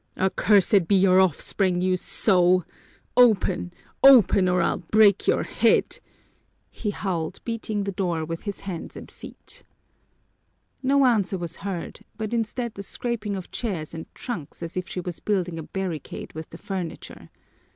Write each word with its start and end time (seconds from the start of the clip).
"Accursed 0.17 0.87
be 0.87 0.95
your 0.95 1.19
offspring, 1.19 1.79
you 1.79 1.95
sow! 1.95 2.65
Open, 3.15 3.71
open, 4.03 4.49
or 4.49 4.59
I'll 4.59 4.79
break 4.79 5.27
your 5.27 5.43
head!" 5.43 5.99
he 6.71 6.89
howled, 6.89 7.37
beating 7.45 7.83
the 7.83 7.91
door 7.91 8.25
with 8.25 8.41
his 8.41 8.61
hands 8.61 8.97
and 8.97 9.11
feet. 9.11 9.61
No 10.81 11.05
answer 11.05 11.37
was 11.37 11.57
heard, 11.57 11.99
but 12.17 12.33
instead 12.33 12.73
the 12.73 12.81
scraping 12.81 13.35
of 13.35 13.51
chairs 13.51 13.93
and 13.93 14.07
trunks 14.15 14.63
as 14.63 14.75
if 14.75 14.89
she 14.89 14.99
was 15.01 15.19
building 15.19 15.59
a 15.59 15.69
barricade 15.69 16.33
with 16.33 16.49
the 16.49 16.57
furniture. 16.57 17.29